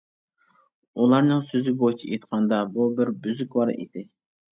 [1.01, 4.05] ئۇلارنىڭ سۆزى بويىچە ئېيتقاندا، ئۇ بىر «بۈزرۈكۋار» ئىدى.